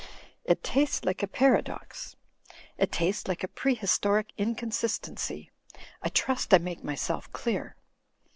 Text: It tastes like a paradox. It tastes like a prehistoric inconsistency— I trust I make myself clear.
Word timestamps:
It 0.45 0.63
tastes 0.63 1.05
like 1.05 1.21
a 1.21 1.27
paradox. 1.27 2.15
It 2.75 2.91
tastes 2.91 3.27
like 3.27 3.43
a 3.43 3.47
prehistoric 3.47 4.29
inconsistency— 4.35 5.51
I 6.01 6.09
trust 6.09 6.55
I 6.55 6.57
make 6.57 6.83
myself 6.83 7.31
clear. 7.33 7.75